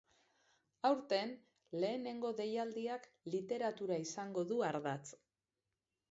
[0.87, 1.33] Aurten,
[1.83, 3.05] lehenengo deialdiak
[3.35, 5.13] literatura izango du ardatz.